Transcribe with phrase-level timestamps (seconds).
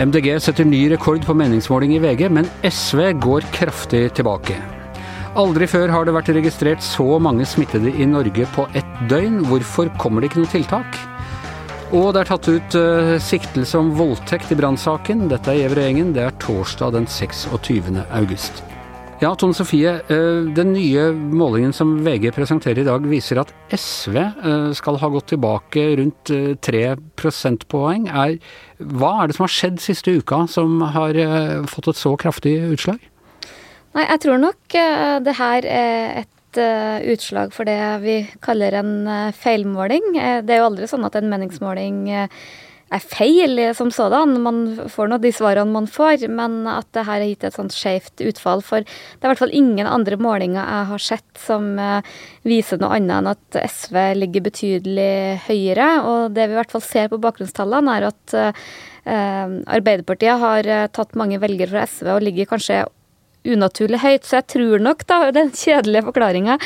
[0.00, 4.54] MDG setter ny rekord på meningsmåling i VG, men SV går kraftig tilbake.
[5.34, 9.42] Aldri før har det vært registrert så mange smittede i Norge på ett døgn.
[9.50, 11.02] Hvorfor kommer det ikke noe tiltak?
[11.90, 15.26] Og det er tatt ut uh, siktelse om voldtekt i brannsaken.
[15.28, 16.14] Dette er Gjevrøy-gjengen.
[16.14, 17.98] Det er torsdag den 26.
[18.08, 18.69] august.
[19.20, 19.98] Ja, Tone Sofie.
[20.08, 25.10] Uh, den nye målingen som VG presenterer i dag, viser at SV uh, skal ha
[25.12, 26.32] gått tilbake rundt
[26.64, 26.80] 3
[27.20, 28.06] prosentpoeng.
[28.08, 28.38] Er,
[28.80, 31.20] hva er det som har skjedd siste uka som har
[31.68, 33.04] fått et så kraftig utslag?
[33.92, 34.78] Nei, jeg tror nok
[35.26, 36.60] det her er et
[37.12, 38.94] utslag for det vi kaller en
[39.36, 40.14] feilmåling.
[40.16, 42.06] Det er jo aldri sånn at en meningsmåling
[42.90, 44.36] er feil som sådan.
[44.42, 47.74] Man får nå de svarene man får, men at det her har gitt et sånt
[47.76, 48.64] skjevt utfall.
[48.66, 51.72] For det er i hvert fall ingen andre målinger jeg har sett som
[52.46, 55.10] viser noe annet enn at SV ligger betydelig
[55.46, 55.90] høyere.
[56.02, 58.38] Og det vi i hvert fall ser på bakgrunnstallene, er at
[59.10, 62.82] Arbeiderpartiet har tatt mange velgere fra SV og ligger kanskje
[63.46, 64.26] unaturlig høyt.
[64.26, 66.56] Så jeg tror nok da, den kjedelige forklaringa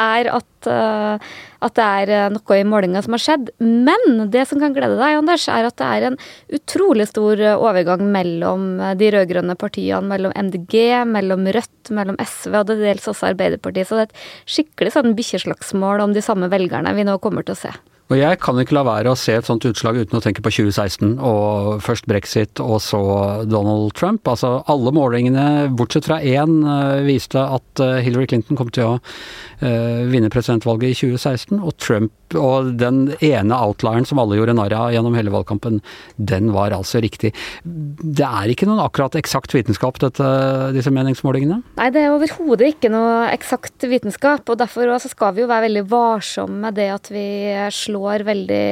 [0.00, 3.52] er at, uh, at, det er eh, noe i målinga som har skjedd.
[3.60, 6.18] Men det som kan glede deg, Anders, er at det er en
[6.58, 8.66] utrolig stor eh, overgang mellom
[8.98, 10.76] de rød-grønne partiene, mellom MDG,
[11.12, 13.88] mellom Rødt, mellom SV og det dels også Arbeiderpartiet.
[13.88, 17.58] Så det er et skikkelig sånn bikkjeslagsmål om de samme velgerne vi nå kommer til
[17.58, 17.74] å se.
[18.12, 20.50] Og jeg kan ikke la være å se et sånt utslag uten å tenke på
[20.52, 23.00] 2016 og først brexit og så
[23.48, 24.28] Donald Trump.
[24.28, 28.92] Altså alle målingene, bortsett fra én, eh, viste at eh, Hillary Clinton kom til å
[28.98, 31.62] uh, vinne presidentvalget i 2016.
[31.62, 35.80] Og Trump og den ene outlieren som alle gjorde narr av gjennom hele valgkampen,
[36.16, 37.32] den var altså riktig.
[37.64, 40.28] Det er ikke noen akkurat eksakt vitenskap, dette,
[40.76, 41.60] disse meningsmålingene?
[41.78, 44.46] Nei, det er overhodet ikke noe eksakt vitenskap.
[44.48, 47.28] Og derfor skal vi jo være veldig varsomme med det at vi
[47.74, 48.66] slår veldig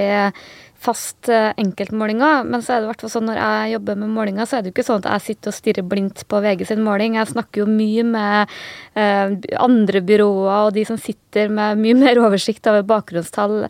[0.81, 2.45] fast eh, enkeltmålinger.
[2.49, 4.77] Men så er det hvert sånn når jeg jobber med målinger, så er det jo
[4.79, 7.19] ikke sånn at jeg sitter og stirrer blindt på VG sin måling.
[7.19, 8.55] Jeg snakker jo mye med
[8.97, 13.67] eh, andre byråer og de som sitter med mye mer oversikt over bakgrunnstall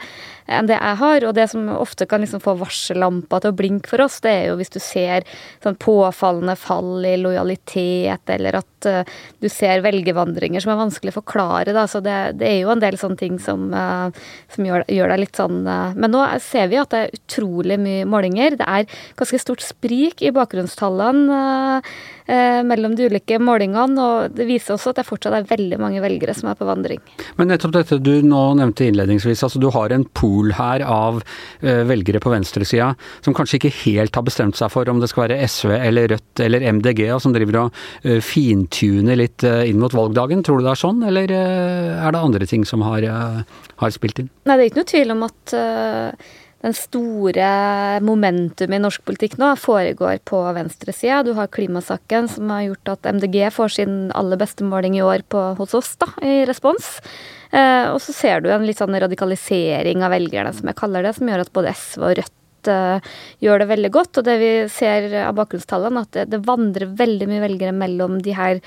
[0.50, 1.26] enn det jeg har.
[1.26, 4.50] Og det som ofte kan liksom få varsellampa til å blinke for oss, det er
[4.52, 5.26] jo hvis du ser
[5.64, 9.02] sånn påfallende fall i lojalitet, eller at uh,
[9.42, 11.74] du ser velgervandringer som er vanskelig å forklare.
[11.76, 11.86] Da.
[11.90, 14.08] Så det, det, er jo en del sånne ting som, uh,
[14.54, 17.80] som gjør, gjør, deg litt sånn uh, Men nå ser vi at det er utrolig
[17.80, 18.58] mye målinger.
[18.60, 21.92] Det er ganske stort sprik i bakgrunnstallene eh,
[22.30, 24.00] mellom de ulike målingene.
[24.00, 27.00] Og det viser også at det fortsatt er veldig mange velgere som er på vandring.
[27.40, 31.22] Men nettopp dette du nå nevnte innledningsvis, altså du har en pool her av
[31.60, 32.92] eh, velgere på venstresida
[33.24, 36.42] som kanskje ikke helt har bestemt seg for om det skal være SV eller Rødt
[36.42, 40.44] eller MDG, som driver og eh, fintuner litt eh, inn mot valgdagen.
[40.46, 43.94] Tror du det er sånn, eller eh, er det andre ting som har, eh, har
[43.94, 44.30] spilt inn?
[44.48, 45.56] Nei, det er ikke noe tvil om at
[46.60, 47.50] den store
[48.04, 51.22] momentumet i norsk politikk nå foregår på venstresida.
[51.24, 55.24] Du har klimasaken som har gjort at MDG får sin aller beste måling i år
[55.32, 56.98] på, hos oss, da, i respons.
[57.50, 61.16] Eh, og så ser du en litt sånn radikalisering av velgerne, som jeg kaller det,
[61.16, 62.36] som gjør at både SV og Rødt
[62.68, 64.20] uh, gjør det veldig godt.
[64.20, 68.36] Og det vi ser av bakgrunnstallene, at det, det, vandrer veldig mye velgere mellom de
[68.36, 68.60] her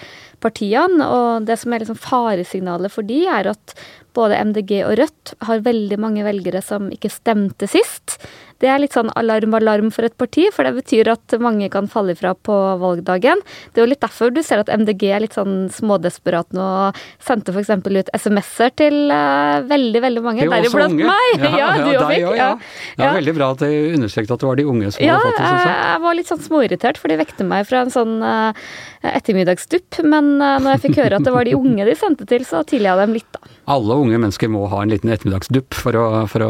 [0.43, 1.05] partiene.
[1.05, 3.77] Og det som er liksom faresignalet for de, er at
[4.15, 8.19] både MDG og Rødt har veldig mange velgere som ikke stemte sist.
[8.63, 12.13] Det er litt sånn alarm-alarm for et parti, for det betyr at mange kan falle
[12.15, 13.41] ifra på valgdagen.
[13.73, 17.01] Det er jo litt derfor du ser at MDG er litt sånn smådesperat nå og
[17.19, 17.73] sendte f.eks.
[17.83, 21.43] ut SMS-er til uh, veldig, veldig mange, deriblant meg.
[21.53, 22.37] Ja, ja, du ja, òg fikk.
[22.37, 22.47] Ja.
[22.95, 25.33] Det er veldig bra at du understreket at det var de unge som ja, hadde
[25.33, 25.49] fått det.
[25.51, 28.71] Ja, jeg var litt sånn småirritert, for de vekte meg fra en sånn uh,
[29.11, 29.99] ettermiddagsdupp.
[30.07, 32.63] Men uh, når jeg fikk høre at det var de unge de sendte til, så
[32.67, 33.52] tilga jeg dem litt, da.
[33.71, 36.49] Alle unge mennesker må ha en liten ettermiddagsdupp for å, for å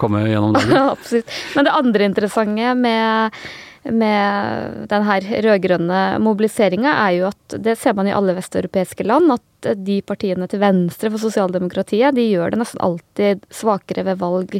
[0.00, 0.78] komme gjennom dagen.
[0.94, 1.34] Absolutt.
[1.56, 3.36] Men det andre interessante med,
[3.84, 9.36] med den her rød-grønne mobiliseringa er jo at det ser man i alle vesteuropeiske land,
[9.36, 14.56] at de partiene til venstre for sosialdemokratiet de gjør det nesten alltid svakere ved valg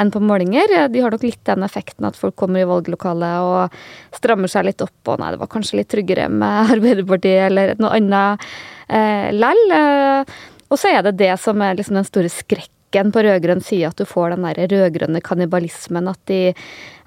[0.00, 0.88] enn på målinger.
[0.88, 4.80] De har nok litt den effekten at folk kommer i valglokalet og strammer seg litt
[4.80, 8.52] opp og nei, det var kanskje litt tryggere med Arbeiderpartiet eller noe annet
[8.88, 9.66] eh, lell.
[10.68, 14.00] Og så er det det som er liksom den store skrekken på rød-grønn side, at
[14.00, 16.08] du får den der rød-grønne kannibalismen.
[16.08, 16.54] At, de,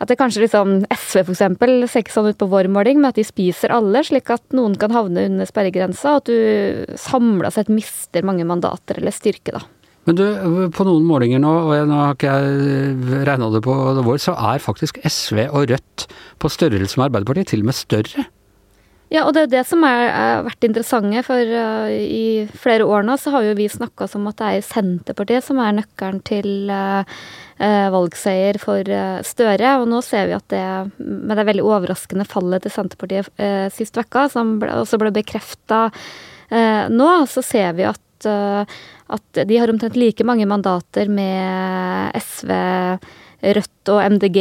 [0.02, 3.20] at det kanskje liksom SV eksempel ser ikke sånn ut på vår måling, men at
[3.20, 7.72] de spiser alle, slik at noen kan havne under sperregrensa, og at du samla sett
[7.74, 9.66] mister mange mandater eller styrke, da.
[10.10, 10.24] Men du,
[10.74, 14.64] på noen målinger nå, og nå har ikke jeg regna det på vår, så er
[14.64, 16.08] faktisk SV og Rødt
[16.42, 18.26] på størrelse med Arbeiderpartiet til og med større.
[19.12, 23.04] Ja, og det er jo det som har vært interessante, for uh, i flere år
[23.04, 26.72] nå så har jo vi snakka som at det er Senterpartiet som er nøkkelen til
[26.72, 27.04] uh,
[27.60, 28.88] uh, valgseier for
[29.28, 29.74] Støre.
[29.82, 30.64] Og nå ser vi at det,
[31.04, 33.44] med det veldig overraskende fallet til Senterpartiet
[33.76, 35.90] sist uke, som ble, også ble bekrefta
[36.92, 42.52] nå, så ser vi at, at de har omtrent like mange mandater med SV
[43.42, 44.40] Rødt og MDG.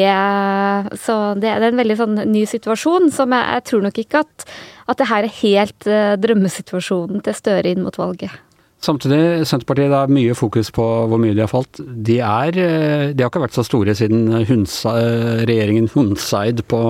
[1.00, 4.46] Så det, er en veldig sånn ny situasjon som jeg, jeg tror nok ikke at,
[4.92, 8.34] at det her er helt uh, drømmesituasjonen til Støre inn mot valget.
[8.80, 11.82] Samtidig, Senterpartiet det er mye fokus på hvor mye de har falt.
[11.84, 16.80] De, er, eh, de har ikke vært så store siden Hunsa, eh, regjeringen Hundseid på,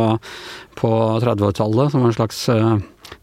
[0.78, 0.90] på
[1.24, 2.44] 30-tallet, som var en slags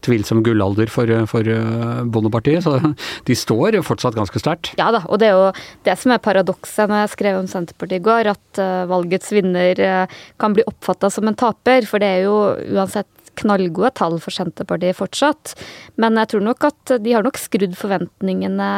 [0.04, 2.64] tvilsom gullalder for, for eh, Bondepartiet.
[2.66, 2.78] Så
[3.28, 4.72] de står fortsatt ganske sterkt.
[4.80, 5.50] Ja da, og det er jo
[5.86, 9.80] det som er paradokset når jeg skrev om Senterpartiet i går, at uh, valgets vinner
[9.82, 11.86] uh, kan bli oppfatta som en taper.
[11.88, 12.36] For det er jo
[12.76, 13.08] uansett
[13.38, 15.54] knallgode tall for Senterpartiet fortsatt.
[16.00, 18.68] Men jeg tror nok at de har nok skrudd forventningene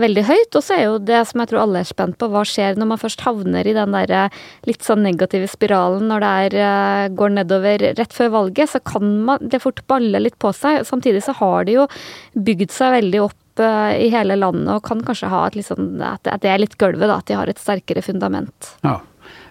[0.00, 0.58] veldig høyt.
[0.58, 2.90] Og så er jo det som jeg tror alle er spent på, hva skjer når
[2.92, 7.08] man først havner i den der eh, litt sånn negative spiralen når det er, eh,
[7.16, 10.84] går nedover rett før valget, så kan man det fort balle litt på seg.
[10.88, 11.88] Samtidig så har de jo
[12.34, 15.94] bygd seg veldig opp eh, i hele landet og kan kanskje ha et litt sånn,
[16.04, 18.74] at det er litt gulvet, da, at de har et sterkere fundament.
[18.86, 19.00] Ja.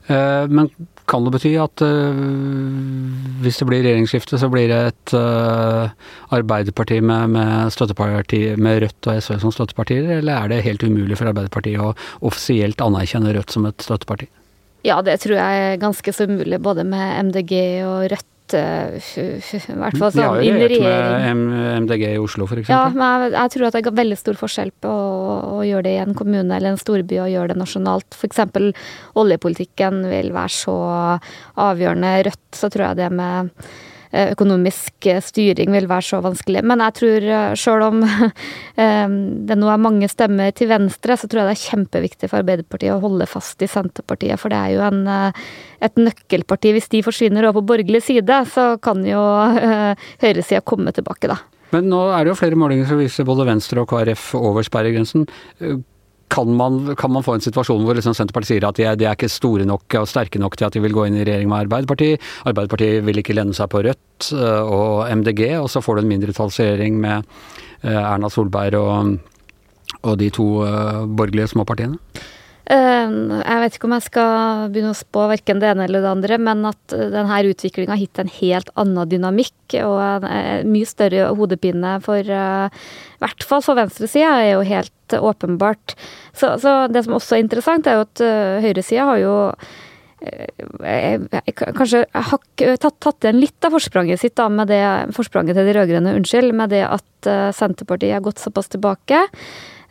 [0.05, 0.67] Men
[1.09, 2.21] kan det bety at uh,
[3.43, 5.91] hvis det blir regjeringsskifte, så blir det et uh,
[6.35, 11.19] Arbeiderparti med, med, støtteparti, med Rødt og SV som støttepartier, eller er det helt umulig
[11.19, 11.93] for Arbeiderpartiet å
[12.25, 14.29] offisielt anerkjenne Rødt som et støtteparti?
[14.85, 17.55] Ja, det tror jeg er ganske så umulig, både med MDG
[17.87, 21.39] og Rødt Eh, i hvert fall sånn inn i regjering.
[21.49, 22.69] med MDG i Oslo, f.eks.
[22.69, 24.91] Ja, men jeg, jeg, tror at det er veldig stor forskjell på
[25.25, 28.15] å, gjøre det i en kommune eller en storby og gjøre det nasjonalt.
[28.15, 28.45] F.eks.
[29.17, 30.77] oljepolitikken vil være så
[31.65, 32.15] avgjørende.
[32.29, 33.51] Rødt, så tror jeg det med
[34.15, 36.61] Eh, økonomisk eh, styring vil være så vanskelig.
[36.63, 38.03] Men jeg tror eh, sjøl om
[39.49, 42.95] det nå er mange stemmer til venstre, så tror jeg det er kjempeviktig for Arbeiderpartiet
[42.95, 44.39] å holde fast i Senterpartiet.
[44.39, 45.01] For det er jo en,
[45.83, 46.71] et nøkkelparti.
[46.77, 49.19] Hvis de forsvinner over på borgerlig side, så kan jo
[50.23, 51.41] høyresida komme tilbake, da.
[51.73, 55.25] Men nå er det jo flere målinger som viser både Venstre og KrF over sperregrensen
[56.35, 59.07] kan man, kan man, få en situasjon hvor liksom Senterpartiet sier at de er, de
[59.07, 61.51] er, ikke store nok og sterke nok til at de vil gå inn i regjering
[61.51, 62.23] med Arbeiderpartiet.
[62.49, 66.11] Arbeiderpartiet vil ikke lene seg på Rødt eh, og MDG, og så får du en
[66.15, 67.29] mindretallsregjering med
[67.85, 69.13] eh, Erna Solberg og,
[70.01, 72.01] og de to eh, borgerlige småpartiene?
[72.65, 76.37] Jeg vet ikke om jeg skal begynne å spå verken det ene eller det andre,
[76.41, 81.99] men at denne utviklinga har gitt en helt annen dynamikk og en mye større hodepine
[82.05, 82.39] for i
[83.21, 85.93] hvert fall for venstresida, er jo helt åpenbart.
[86.33, 88.25] Så, så, det som også er interessant, er jo at
[88.65, 89.35] høyresida har jo
[91.75, 94.81] kanskje tatt, tatt igjen litt av forspranget sitt da, med det,
[95.13, 99.21] forspranget til de rød-grønne, unnskyld, med det at Senterpartiet har gått såpass tilbake.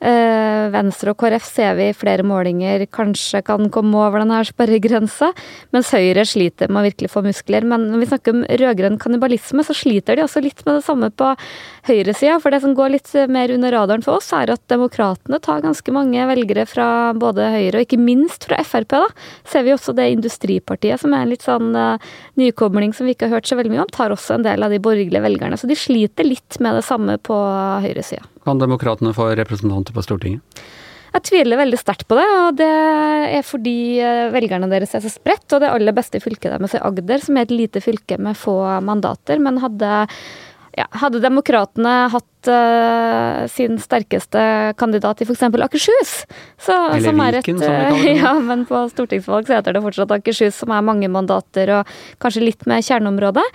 [0.00, 5.30] Eh, Venstre og KrF ser vi i flere målinger kanskje kan komme over denne sperregrensa,
[5.74, 7.66] mens Høyre sliter med å virkelig få muskler.
[7.68, 11.10] Men når vi snakker om rød-grønn kannibalisme, så sliter de også litt med det samme
[11.14, 11.30] på
[11.88, 12.40] høyresida.
[12.42, 15.94] For det som går litt mer under radaren for oss, er at demokratene tar ganske
[15.94, 18.90] mange velgere fra både Høyre og ikke minst fra Frp.
[18.94, 19.06] da.
[19.48, 23.28] Ser vi også det industripartiet, som er en litt sånn uh, nykobling som vi ikke
[23.28, 25.58] har hørt så veldig mye om, tar også en del av de borgerlige velgerne.
[25.60, 27.38] Så de sliter litt med det samme på
[27.84, 28.33] høyresida.
[28.44, 30.64] Kan demokratene få representanter på Stortinget?
[31.14, 32.70] Jeg tviler veldig sterkt på det, og det
[33.38, 35.46] er fordi eh, velgerne deres er så spredt.
[35.54, 38.56] Og det aller beste fylket deres er Agder, som er et lite fylke med få
[38.82, 39.38] mandater.
[39.38, 39.92] Men hadde,
[40.74, 44.42] ja, hadde demokratene hatt uh, sin sterkeste
[44.80, 45.46] kandidat i f.eks.
[45.46, 46.16] Akershus
[46.58, 48.18] så, Eller Viken, som vi kaller det.
[48.18, 52.48] Ja, men på stortingsvalg så heter det fortsatt Akershus, som er mange mandater og kanskje
[52.50, 53.46] litt med kjerneområde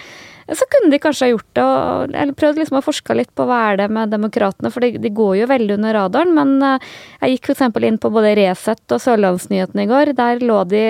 [0.57, 3.45] så kunne de kanskje ha gjort det, og, eller prøvd liksom å forske litt på
[3.49, 6.35] hva er det med demokratene, for de, de, går jo veldig under radaren.
[6.37, 7.65] Men uh, jeg gikk f.eks.
[7.89, 10.13] inn på både Resett og Sørlandsnyhetene i går.
[10.17, 10.83] Der lå de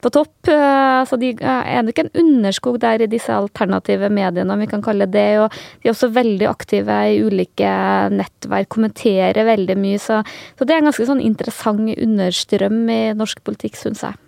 [0.00, 0.34] på topp.
[0.48, 4.68] Uh, så de uh, er nok en underskog der i disse alternative mediene, om vi
[4.70, 7.74] kan kalle det Og de er også veldig aktive i ulike
[8.12, 10.00] nettverk, kommenterer veldig mye.
[10.02, 10.22] Så,
[10.58, 14.18] så det er en ganske sånn interessant understrøm i norsk politikk, syns jeg.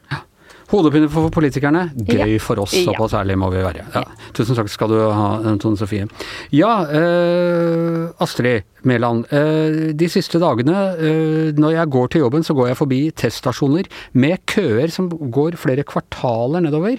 [0.73, 3.85] Hodepine for politikerne, gøy for oss, såpass ærlig må vi være.
[3.93, 4.07] Ja.
[4.33, 5.27] Tusen takk skal du ha,
[5.61, 6.09] Tone Sofie.
[6.57, 9.27] Ja, eh, Astrid Mæland.
[9.31, 13.89] Eh, de siste dagene eh, når jeg går til jobben, så går jeg forbi teststasjoner
[14.19, 16.99] med køer som går flere kvartaler nedover.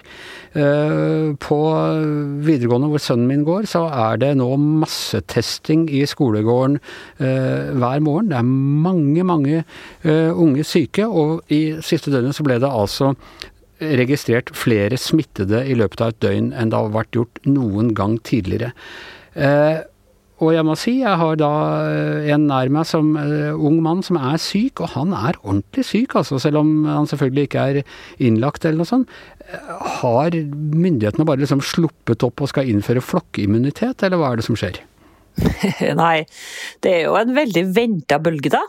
[0.53, 1.59] Eh, på
[2.47, 4.49] videregående hvor sønnen min går, så er det nå
[4.83, 6.79] massetesting i skolegården
[7.17, 8.29] hver morgen.
[8.31, 9.63] Det er mange, mange
[10.03, 13.13] unge syke, og i siste døgnet så ble det altså
[13.99, 18.19] registrert flere smittede i løpet av et døgn enn det har vært gjort noen gang
[18.25, 18.73] tidligere.
[19.33, 19.81] Eh,
[20.43, 21.51] og jeg må si, jeg har da
[21.87, 25.85] eh, en nær meg som uh, ung mann som er syk, og han er ordentlig
[25.87, 27.79] syk, altså, selv om han selvfølgelig ikke er
[28.23, 29.13] innlagt eller noe sånt.
[30.01, 34.57] Har myndighetene bare liksom sluppet opp og skal innføre flokkimmunitet, eller hva er det som
[34.59, 34.81] skjer?
[36.01, 36.25] Nei,
[36.83, 38.63] det er jo en veldig venta bølge, da.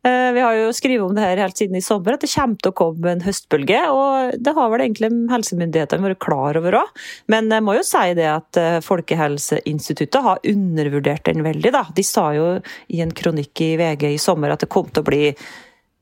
[0.00, 2.56] Eh, vi har jo skrevet om det her helt siden i sommer, at det kommer
[2.56, 3.80] til å komme en høstbølge.
[3.92, 7.00] Og det har vel egentlig helsemyndighetene vært klar over òg.
[7.32, 11.74] Men jeg må jo si det at eh, Folkehelseinstituttet har undervurdert den veldig.
[11.76, 11.84] da.
[11.92, 12.52] De sa jo
[12.88, 15.24] i en kronikk i VG i sommer at det kom til å bli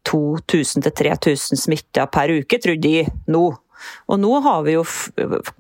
[0.09, 3.03] 2000-3000 smitta per uke, trodde de
[3.35, 3.49] nå.
[4.11, 4.87] Og nå har vi jo,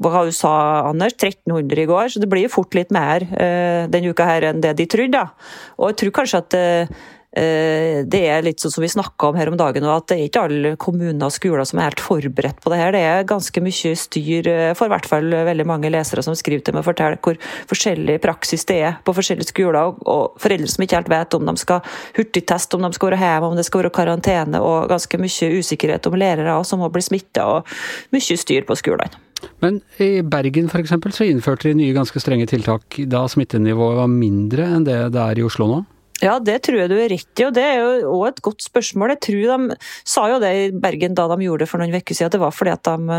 [0.03, 0.53] hva du sa
[0.89, 4.49] Anders, 1300 i går, så det blir jo fort litt mer uh, denne uka her
[4.49, 5.21] enn det de trodde.
[5.21, 5.53] da.
[5.79, 9.51] Og jeg tror kanskje at Eh, det er litt sånn som vi snakka om her
[9.51, 12.73] om dagen, at det er ikke alle kommuner og skoler som er helt forberedt på
[12.73, 12.95] det her.
[12.95, 16.65] Det er ganske mye styr eh, for i hvert fall veldig mange lesere som skriver
[16.65, 17.37] til meg og forteller hvor
[17.69, 21.57] forskjellig praksis det er på forskjellige skoler, og foreldre som ikke helt vet om de
[21.61, 21.85] skal
[22.17, 26.09] hurtigteste, om de skal være hjemme, om det skal være karantene, og ganske mye usikkerhet
[26.09, 29.21] om lærere som må bli smitta, og mye styr på skolene.
[29.63, 30.97] Men i Bergen f.eks.
[31.15, 35.39] så innførte de nye ganske strenge tiltak da smittenivået var mindre enn det det er
[35.39, 35.79] i Oslo nå?
[36.19, 38.65] Ja, det tror jeg du er rett i, og det er jo òg et godt
[38.67, 39.13] spørsmål.
[39.15, 42.17] Jeg tror de sa jo det i Bergen da de gjorde det for noen uker
[42.17, 43.19] siden, at det var fordi at de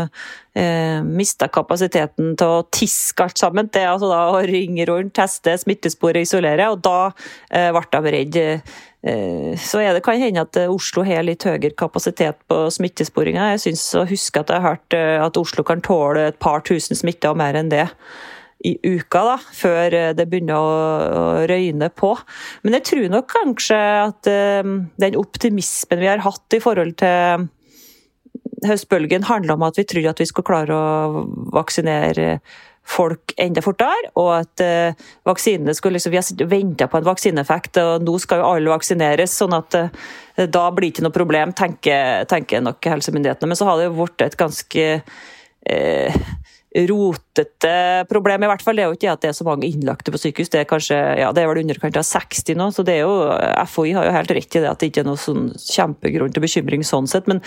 [0.60, 3.70] eh, mista kapasiteten til å tiske alt sammen.
[3.72, 6.98] Det altså da å ringe rundt, teste, smittespore, isolere, og da
[7.48, 8.44] eh, ble de redde.
[9.00, 13.54] Eh, så er det kan hende at Oslo har litt høyere kapasitet på smittesporinga.
[13.54, 16.60] Jeg syns å huske at jeg har hørt eh, at Oslo kan tåle et par
[16.68, 17.86] tusen smitta og mer enn det
[18.60, 22.12] i uka, da, før eh, det begynner å, røyne på.
[22.64, 24.30] Men jeg tror nok kanskje at
[24.64, 27.48] um, den optimismen vi har hatt i forhold til
[28.66, 31.22] høstbølgen, handler om at vi trodde at vi skulle klare å
[31.56, 32.34] vaksinere
[32.90, 37.80] folk enda fortere, og at uh, vaksinene skulle liksom, Vi har venta på en vaksineeffekt,
[37.80, 39.38] og nå skal jo alle vaksineres.
[39.40, 39.78] sånn at
[40.40, 43.52] da blir det ikke noe problem, tenker, tenker nok helsemyndighetene.
[43.52, 46.22] Men så har det jo blitt et ganske uh,
[47.40, 48.44] rotete problem.
[48.44, 50.50] I hvert fall det er jo ikke at det er så mange innlagte på sykehus.
[50.52, 53.14] Det er kanskje, ja, det er vel underkant av 60 nå, så det er jo,
[53.66, 56.44] FHI har jo helt rett i det at det ikke er noe sånn kjempegrunn til
[56.44, 57.28] bekymring sånn sett.
[57.30, 57.42] Men,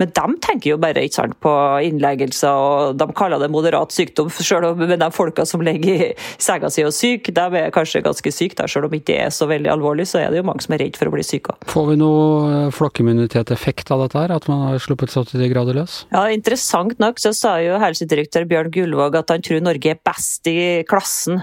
[0.00, 1.54] men de tenker jo bare ikke sant, på
[1.86, 4.30] innleggelser, og de kaller det moderat sykdom.
[4.36, 6.10] Selv om de folka som ligger i
[6.42, 8.56] senga si og er syke, de er kanskje ganske syke.
[8.56, 8.70] Der.
[8.70, 10.84] Selv om ikke det er så veldig alvorlig, så er det jo mange som er
[10.84, 11.56] redd for å bli syke.
[11.68, 15.76] Får vi noe flokkimmunitet-effekt av dette her, at man har sluppet så til de grader
[15.76, 15.98] løs?
[16.14, 20.04] Ja, Interessant nok så sa jo helsedirektør Bjørn Bjørn Gullvåg at han tror Norge er
[20.04, 21.42] best i klassen.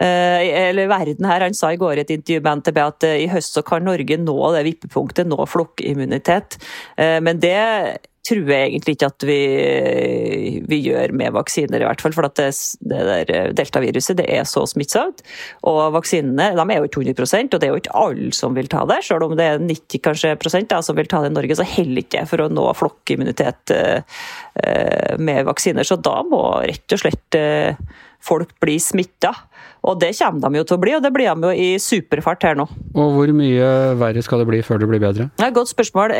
[0.00, 1.44] Eh, eller verden her.
[1.44, 3.84] Han sa i går i et intervju med NTB at eh, i høst så kan
[3.84, 6.56] Norge nå det vippepunktet, nå flokkimmunitet.
[6.96, 7.58] Eh, men det
[8.26, 9.38] tror jeg egentlig ikke at vi,
[10.70, 12.14] vi gjør med vaksiner, i hvert fall.
[12.14, 12.50] For at det,
[12.86, 15.24] det der deltaviruset det er så smittsomt.
[15.68, 18.70] Og vaksinene de er jo ikke 100 og det er jo ikke alle som vil
[18.70, 19.00] ta det.
[19.06, 21.66] Selv om det er 90 kanskje prosent da, som vil ta det i Norge, så
[21.66, 23.74] heller ikke det for å nå flokkimmunitet
[25.22, 25.86] med vaksiner.
[25.86, 27.40] Så da må rett og slett
[28.22, 29.32] folk blir smitta.
[29.82, 32.46] Og det kommer de jo til å bli, og det blir de jo i superfart
[32.46, 32.68] her nå.
[32.94, 35.28] Og hvor mye verre skal det bli før det blir bedre?
[35.34, 36.14] Det et godt spørsmål.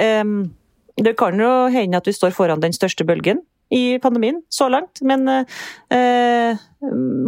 [1.01, 3.41] Det kan jo hende at vi står foran den største bølgen
[3.73, 6.59] i pandemien så langt, men eh,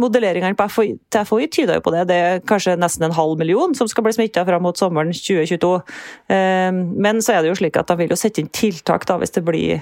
[0.01, 2.03] modelleringene på FOI, til FHI tyder jo på det.
[2.11, 5.71] Det er kanskje nesten en halv million som skal bli smitta fram mot sommeren 2022.
[6.35, 9.17] Eh, men så er det jo slik at de vil jo sette inn tiltak da,
[9.21, 9.81] hvis det blir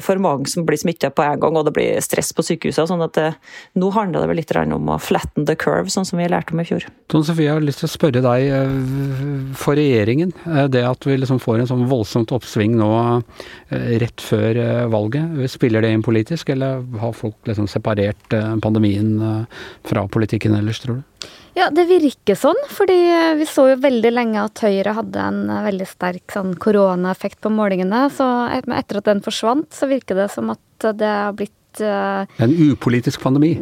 [0.00, 2.88] for mange som blir smitta på en gang, og det blir stress på sykehusene.
[2.88, 3.34] sånn at det, eh,
[3.76, 6.60] Nå handler det vel litt om å flatten the curve, sånn som vi lærte om
[6.60, 6.86] i fjor.
[7.08, 10.32] Tone Sofie, jeg har lyst til å spørre deg, eh, for regjeringen,
[10.70, 13.22] det at vi liksom får en sånn voldsomt oppsving nå
[13.70, 18.28] rett før valget, spiller det inn politisk, eller har folk liksom separert
[18.60, 19.46] pandemien
[19.84, 21.28] fra politikken ellers, tror du?
[21.56, 22.96] Ja, det virker sånn, fordi
[23.40, 28.04] vi så jo veldig lenge at Høyre hadde en veldig sterk sånn koronaeffekt på målingene.
[28.14, 32.54] Så etter at den forsvant, så virker det som at det har blitt uh, En
[32.54, 33.56] upolitisk pandemi?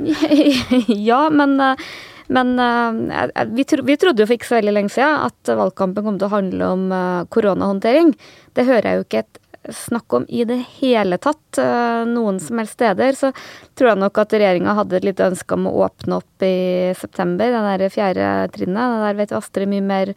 [1.10, 1.88] ja, men, uh,
[2.28, 6.04] men uh, vi, tro, vi, trodde jo for ikke så veldig lenge siden at valgkampen
[6.06, 6.88] kom til å handle om
[7.32, 8.12] koronahåndtering.
[8.52, 9.42] Det hører jeg jo ikke et
[9.74, 13.32] snakk om i det hele tatt eh, noen som helst steder, så
[13.78, 17.52] tror jeg nok at regjeringa hadde et lite ønske om å åpne opp i september,
[17.52, 18.94] det der fjerde trinnet.
[18.94, 20.14] Det der vet Astrid mye mer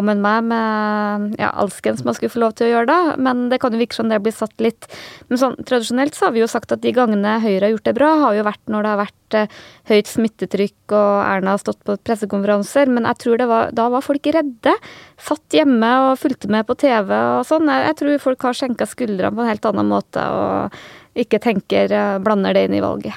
[0.00, 3.60] enn meg med ja, alskens man skulle få lov til å gjøre da, men det
[3.62, 4.88] kan jo virke som det blir satt litt
[5.30, 7.96] Men sånn tradisjonelt så har vi jo sagt at de gangene Høyre har gjort det
[7.96, 9.56] bra, har jo vært når det har vært eh,
[9.90, 14.04] høyt smittetrykk og Erna har stått på pressekonferanser, men jeg tror det var, da var
[14.04, 14.76] folk redde.
[15.20, 17.70] Satt hjemme og fulgte med på TV og sånn.
[17.72, 20.22] Jeg, jeg tror folk har skjenka skuldrene på en helt annen måte.
[20.22, 20.78] og
[21.16, 21.92] ikke tenker
[22.24, 23.16] blander det inn i valget.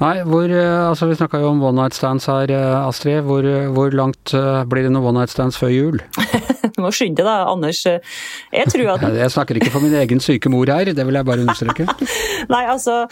[0.00, 2.50] Nei, hvor, altså vi snakka jo om one night stands her,
[2.86, 3.22] Astrid.
[3.28, 3.46] Hvor,
[3.76, 4.32] hvor langt
[4.70, 6.02] blir det noen one night stands før jul?
[6.72, 7.82] Du må skynde deg, Anders.
[7.84, 11.28] Jeg tror at Jeg snakker ikke for min egen syke mor her, det vil jeg
[11.28, 11.86] bare understreke.
[12.52, 13.04] Nei, altså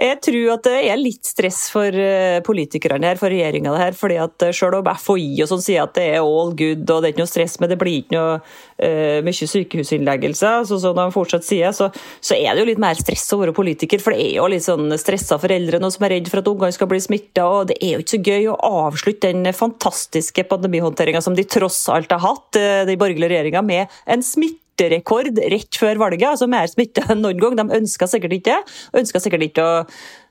[0.00, 3.96] jeg tror at det er litt stress for eh, politikerne her, for regjeringa her.
[3.96, 7.02] fordi at eh, Selv om FHI og sånn sier at det er all good og
[7.02, 10.96] det er ikke noe stress, men det blir ikke noe uh, mye sykehusinnleggelser, så, som
[10.96, 14.00] de fortsatt sier, så, så, er det jo litt mer stress å være politiker.
[14.00, 16.76] For det er jo litt sånn stressa foreldre nå som er redd for at ungene
[16.76, 17.48] skal bli smitta.
[17.70, 22.12] Det er jo ikke så gøy å avslutte den fantastiske pandemihåndteringa som de tross alt
[22.12, 26.28] har hatt, den borgerlige regjeringa, med en smitte smitterekord rett før valget.
[26.30, 27.56] altså Mer smitte enn noen gang.
[27.58, 28.56] De ønska sikkert ikke
[28.96, 29.84] ønska sikkert ikke å,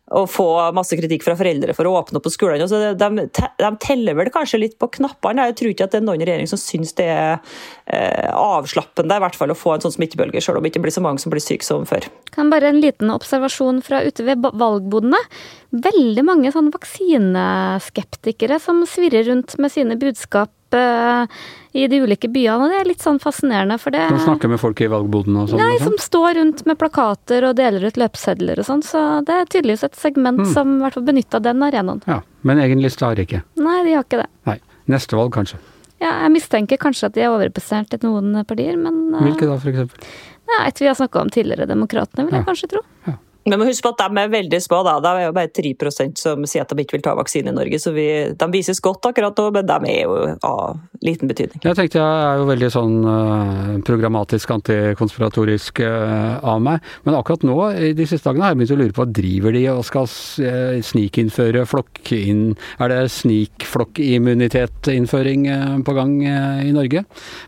[0.10, 2.68] å, få masse kritikk fra foreldre for å åpne opp på skolene.
[2.70, 5.50] Så de, de, teller vel kanskje litt på knappene.
[5.52, 7.38] Jeg tror ikke at det er noen regjering som syns det er
[7.86, 10.96] eh, avslappende i hvert fall å få en sånn smittebølge, selv om det ikke blir
[10.96, 12.10] så mange som blir syke som før.
[12.36, 15.22] Kan bare en liten observasjon fra ute ved valgbodene.
[15.70, 22.66] Veldig mange sånn vaksineskeptikere som svirrer rundt med sine budskap i de ulike byene.
[22.66, 25.52] Og det er litt sånn fascinerende, for det Som snakker med folk i valgbodene og
[25.52, 25.62] sånn?
[25.62, 28.86] Nei, som står rundt med plakater og deler ut løpesedler og sånn.
[28.86, 30.54] Så det er tydeligvis et segment mm.
[30.54, 32.02] som i hvert fall benytta den arenaen.
[32.10, 33.44] Ja, Men egen liste har de ikke?
[33.60, 34.30] Nei, de har ikke det.
[34.50, 34.60] Nei.
[34.90, 35.60] Neste valg, kanskje?
[36.00, 39.58] Ja, jeg mistenker kanskje at de er overrepresentert i noen partier, men eh, Hvilke da,
[39.60, 40.06] for eksempel?
[40.50, 42.48] Nei, et vi har snakka om tidligere, Demokratene, vil jeg ja.
[42.48, 42.82] kanskje tro.
[43.06, 43.18] Ja.
[43.50, 44.78] Men husk på at de er veldig små.
[44.86, 44.94] da.
[45.04, 47.78] Det er jo bare 3% som sier at de ikke vil ta vaksine i Norge.
[47.82, 50.14] Så vi, de vises godt akkurat nå, men de er jo
[50.46, 50.60] av
[51.06, 51.60] liten betydning.
[51.64, 56.78] Jeg tenkte jeg er jo veldig sånn uh, programmatisk antikonspiratorisk uh, av meg.
[57.06, 57.58] Men akkurat nå,
[57.90, 60.06] i de siste dagene, har jeg begynt å lure på hva driver de og skal
[60.08, 62.44] uh, snikinnføre flokkinn...
[62.80, 65.42] Er det snikflokkimmunitetinnføring
[65.86, 67.04] på gang i Norge?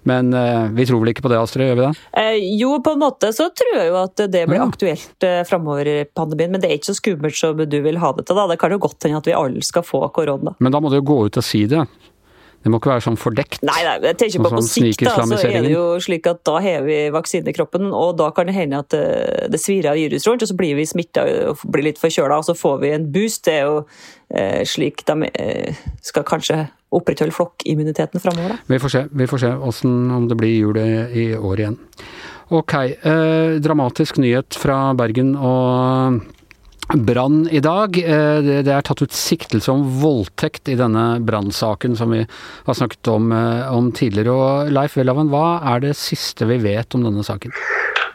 [0.08, 0.26] Men
[0.76, 1.68] vi tror vel ikke på det, Astrid?
[1.70, 1.94] Gjør vi det?
[2.60, 4.68] jo, på en måte så tror jeg jo at det blir ja.
[4.68, 5.86] aktuelt framover
[6.18, 8.38] pandemien, men det er ikke så skummelt som du vil ha det til.
[8.38, 8.48] da.
[8.52, 10.56] Det kan jo godt hende at vi alle skal få korona.
[10.60, 11.86] Men da må du jo gå ut og si det.
[12.62, 13.64] Det må ikke være sånn fordekt.
[13.66, 16.60] Nei, nei jeg tenker på på sikt da, så er det jo slik at da
[16.62, 19.98] har vi vaksine i kroppen, og da kan det hende at det, det svir av
[19.98, 22.94] virus rundt, og så blir vi smitta og blir litt forkjøla, og så får vi
[22.94, 23.48] en boost.
[23.48, 23.80] Det er jo
[24.38, 26.60] eh, slik de eh, skal kanskje
[26.94, 28.60] opprettholde flokkimmuniteten framover.
[28.70, 31.80] Vi får se, vi får se hvordan, om det blir jul i år igjen.
[32.52, 36.18] Ok, eh, dramatisk nyhet fra Bergen og
[37.00, 37.96] brann i dag.
[37.96, 42.26] Eh, det er tatt ut siktelse om voldtekt i denne brannsaken som vi
[42.66, 44.36] har snakket om, eh, om tidligere.
[44.36, 47.56] Og Leif Welhaven, hva er det siste vi vet om denne saken?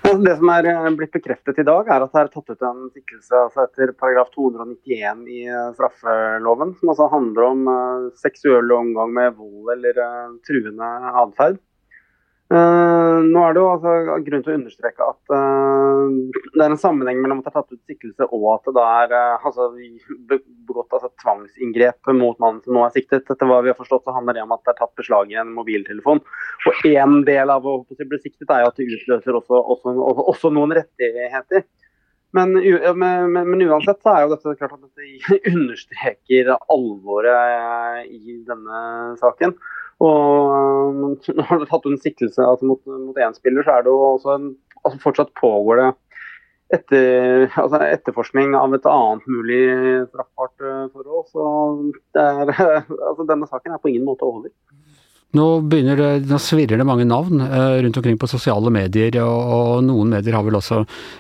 [0.07, 2.91] Det som er eh, blitt bekreftet i dag, er at det er tatt ut en
[2.93, 9.73] siktelse altså etter paragraf 291 i straffeloven, som altså handler om seksuell omgang med vold
[9.79, 10.05] eller
[10.45, 10.93] truende
[11.25, 11.57] atferd.
[12.47, 16.13] Uh, nå er det jo altså grunn til å understreke at uh,
[16.55, 19.15] det er en sammenheng mellom at det er tatt ut siktelse og at det er
[19.17, 19.67] uh, altså,
[20.31, 23.27] begått altså, tvangsinngrep mot mannen som nå er siktet.
[23.27, 25.41] Etter hva vi har forstått så handler det om at det er tatt beslag i
[25.43, 26.23] en mobiltelefon.
[26.71, 29.97] Og En del av å bli siktet er jo at det utløser også, også,
[30.31, 31.67] også noen rettigheter.
[32.37, 32.53] Men,
[33.01, 38.85] men, men, uansett så er jo dette klart at dette understreker alvoret i denne
[39.19, 39.57] saken.
[40.05, 43.95] Og når det har tatt en siktelse altså mot, mot én spiller, så er det
[43.95, 44.51] jo også en,
[44.83, 45.93] altså fortsatt pågår det
[46.75, 49.63] etter, altså etterforskning av et annet mulig
[50.11, 51.29] straffbart eh, forhold.
[51.31, 51.45] Så
[52.19, 52.51] er,
[53.09, 54.51] altså denne saken er på ingen måte over.
[55.37, 55.81] Nå, det,
[56.31, 60.37] nå svirrer det mange navn uh, rundt omkring på sosiale medier, og, og, noen medier
[60.39, 60.79] har vel også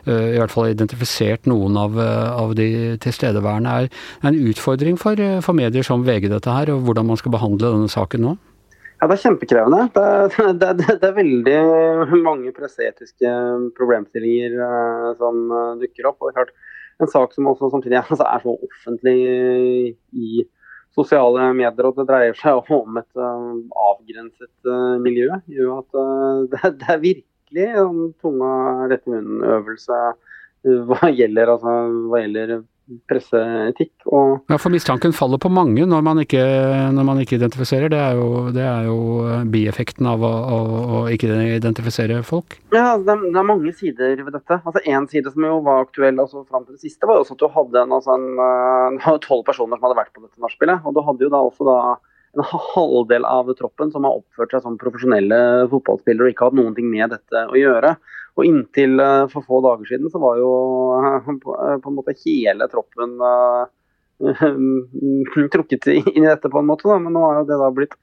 [0.08, 3.74] i hvert fall identifisert noen av, av de tilstedeværende.
[3.74, 7.34] Er det en utfordring for, for medier som VG dette her, og hvordan man skal
[7.34, 8.36] behandle denne saken nå?
[8.96, 9.82] Ja, Det er kjempekrevende.
[9.92, 10.04] Det
[10.60, 11.56] det, det, det er veldig
[12.24, 13.32] mange presseetiske
[13.76, 16.22] problemstillinger uh, som uh, dukker opp.
[16.24, 16.54] og klart,
[17.00, 19.16] En sak som også samtidig altså, er så offentlig
[20.16, 20.46] i
[20.96, 23.58] sosiale medier, og det dreier seg om et uh,
[23.90, 24.72] avgrenset
[25.04, 26.00] miljø, gjør at
[26.54, 28.54] det, er virkelig en tunga
[28.92, 30.00] rett i munnen-øvelse
[30.88, 31.74] hva gjelder, altså,
[32.10, 32.56] hva gjelder
[33.10, 33.92] presseetikk.
[34.06, 36.42] Og ja, For mistanken faller på mange når man ikke,
[36.94, 37.90] når man ikke identifiserer.
[37.92, 38.98] Det er, jo, det er, jo,
[39.52, 40.58] bieffekten av å, å,
[40.98, 42.58] å, ikke identifisere folk.
[42.74, 44.60] Ja, det er, det er, mange sider ved dette.
[44.62, 47.36] Altså En side som jo var aktuell altså, fram til det siste, var jo også
[47.36, 50.86] at du hadde en, altså eh, tolv altså personer som hadde vært på dette nachspielet.
[50.86, 51.78] Og du hadde jo da også da
[52.36, 52.44] en
[52.74, 55.38] halvdel av troppen som har oppført seg som profesjonelle
[55.72, 57.94] fotballspillere og ikke hatt noen ting med dette å gjøre.
[58.36, 60.50] Og inntil uh, for få dager siden så var jo
[61.00, 63.16] uh, på, uh, en måte hele troppen
[65.54, 67.00] trukket inn i dette på en måte, da.
[67.00, 67.96] men nå har jo det da blitt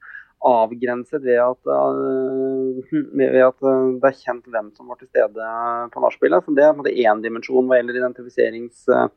[0.44, 1.70] avgrenset ved at,
[3.16, 5.46] ved at, det er kjent hvem som var til stede
[5.94, 6.44] på nachspielet.
[6.44, 9.08] Så det er én dimensjon hva gjelder identifiserings Eh,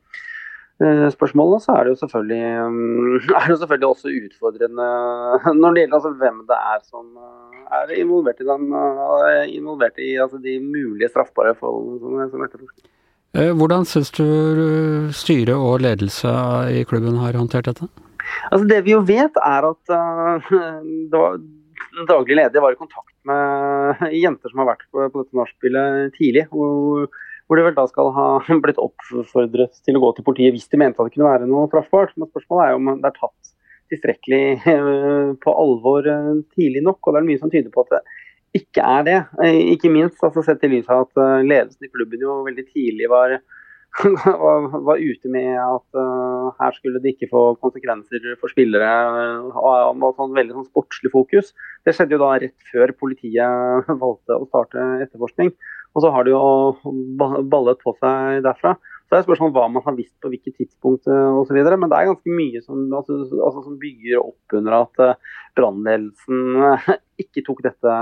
[0.78, 4.90] spørsmålene, så er det jo selvfølgelig, mm, er det selvfølgelig også utfordrende
[5.60, 9.98] når det gjelder altså hvem det er som eh, er involvert i, den, eh, involvert
[9.98, 12.94] i altså de mulige straffbare forholdene som, som etterforskes.
[13.58, 14.24] Hvordan syns du
[15.12, 16.30] styret og ledelse
[16.72, 17.90] i klubben har håndtert dette?
[18.48, 21.36] Altså Det vi jo vet, er at uh,
[22.08, 26.46] daglig leder var i kontakt med jenter som har vært på, på dette nachspielet tidlig.
[26.52, 27.12] og
[27.48, 28.26] hvor de vel da skal ha
[28.64, 31.68] blitt oppfordret til å gå til politiet hvis de mente at det kunne være noe
[31.70, 32.14] straffbart.
[32.16, 33.54] Men spørsmålet er jo om det er tatt
[33.88, 37.00] tilstrekkelig eh, på alvor eh, tidlig nok.
[37.02, 38.02] Og det er mye som tyder på at det
[38.60, 39.18] ikke er det.
[39.44, 43.08] Eh, ikke minst altså sett i lys av at ledelsen i klubben jo veldig tidlig
[43.12, 43.38] var,
[44.88, 48.90] var ute med at uh, her skulle det ikke få konsekvenser for spillere.
[49.50, 51.54] og, var sånn veldig sånn sportslig fokus.
[51.86, 55.54] Det skjedde jo da rett før politiet valgte å starte etterforskning.
[55.96, 58.76] Og så har det jo ballet på seg derfra.
[59.08, 61.56] Så det er spørsmål hva man har visst på hvilket tidspunkt eh, osv.
[61.56, 66.58] Men det er ganske mye som, altså, altså, som bygger opp under at uh, brannledelsen
[66.60, 66.90] uh,
[67.24, 67.94] ikke tok dette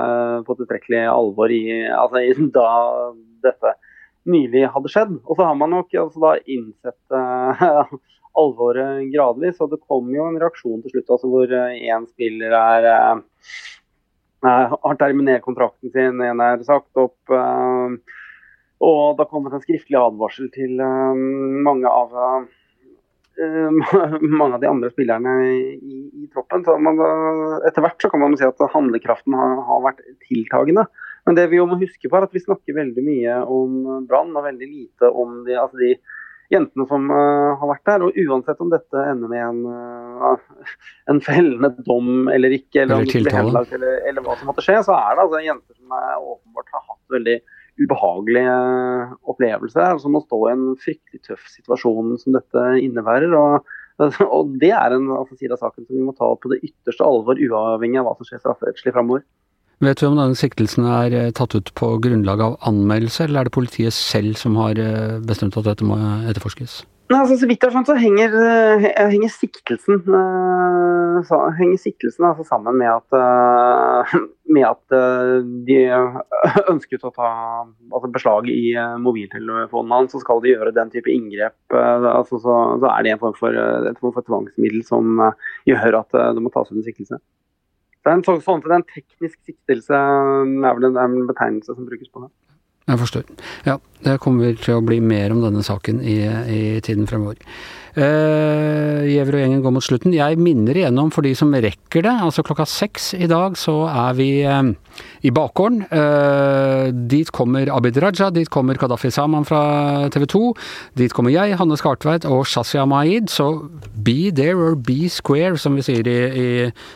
[0.48, 1.62] på tilstrekkelig alvor i,
[1.94, 2.66] altså, i, da
[3.46, 3.76] dette
[4.28, 5.16] nylig hadde skjedd.
[5.24, 7.96] Og så har man nok altså, da innsett uh,
[8.42, 9.62] alvoret gradvis.
[9.64, 12.90] Og det kom jo en reaksjon til slutt altså, hvor én spiller er
[14.46, 17.18] har terminert kontrakten sin, en er sagt opp.
[17.30, 17.96] Eh,
[18.86, 21.24] og da kommer det en skriftlig advarsel til eh,
[21.66, 22.44] mange av eh,
[24.40, 26.64] mange av de andre spillerne i, i troppen.
[26.64, 27.00] Så man,
[27.68, 30.86] etter hvert så kan man si at handlekraften har, har, vært tiltagende.
[31.26, 34.36] Men det vi jo må huske på er at vi snakker veldig mye om Brann
[34.36, 35.96] og veldig lite om de, altså de
[36.52, 38.04] jentene som uh, har vært der.
[38.06, 40.66] Og uansett om dette ender med en, uh,
[41.12, 44.96] en fellende dom eller ikke, eller, eller, henlagt, eller, eller, hva som måtte skje, så
[44.98, 47.38] er det altså jenter som er, åpenbart har hatt veldig
[47.76, 48.52] ubehagelige
[49.28, 53.34] opplevelser, som må stå i en fryktelig tøff situasjon som dette innebærer.
[53.36, 53.66] og
[54.36, 57.04] og Det er en altså, side av saken som vi må ta på det ytterste
[57.04, 59.24] alvor, uavhengig av hva som skjer strafferettslig framover.
[59.84, 63.48] Vet vi om denne siktelsen er eh, tatt ut på grunnlag av anmeldelse, eller er
[63.48, 65.98] det politiet selv som har eh, bestemt at dette må
[66.30, 66.78] etterforskes?
[67.12, 70.00] Nei, altså, så vidt jeg har skjønt, så henger, eh, henger siktelsen,
[71.28, 74.16] så, henger siktelsen altså, sammen med at,
[74.56, 74.96] med at
[75.68, 75.78] de
[76.72, 77.30] ønsket å ta
[77.92, 78.72] altså, beslag i
[79.04, 81.58] mobiltelefonen hans, så skal de gjøre den type inngrep.
[81.76, 83.60] Altså, så, så, er det en form for,
[84.00, 85.20] for tvangsmiddel som
[85.68, 87.20] gjør at det må tas ut en siktelse.
[88.06, 92.06] Det er en sånn, sånn, en teknisk siktelse, er vel en, en betegnelse som brukes
[92.14, 92.28] på det.
[92.86, 93.24] Jeg forstår.
[93.66, 96.20] Ja, det kommer til å bli mer om denne saken i,
[96.52, 97.40] i tiden fremover.
[97.96, 100.12] Uh, Gjever og gjengen går mot slutten.
[100.12, 102.12] Jeg minner igjennom for de som rekker det.
[102.12, 104.68] Altså klokka seks i dag så er vi uh,
[105.24, 105.86] i bakgården.
[105.88, 110.42] Uh, dit kommer Abid Raja, dit kommer Kadafi Saman fra TV 2.
[111.00, 113.30] Dit kommer jeg, Hanne Skartveit og Shazia Maid.
[113.32, 113.48] Så
[113.96, 116.50] be there or be square, som vi sier i, i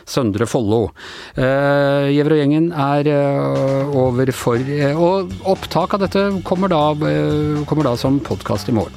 [0.05, 0.91] Søndre Follo.
[1.33, 3.09] Gjever og gjengen er
[3.97, 4.61] over for
[4.91, 8.95] Og opptak av dette kommer da, kommer da som podkast i morgen.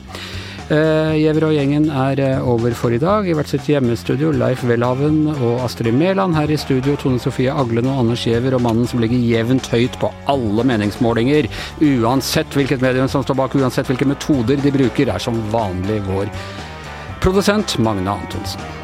[0.65, 3.27] Uh, Gjever og gjengen er uh, over for i dag.
[3.29, 6.33] I hvert sitt hjemmestudio Leif Welhaven og Astrid Mæland.
[6.39, 9.99] Her i studio Tone Sofie Aglen og Anders Gjever, og mannen som ligger jevnt høyt
[10.01, 11.51] på alle meningsmålinger.
[11.85, 16.33] Uansett hvilket medium som står bak, uansett hvilke metoder de bruker, er som vanlig vår
[17.21, 18.84] produsent Magne Antonsen.